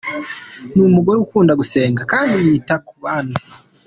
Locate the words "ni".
0.73-0.81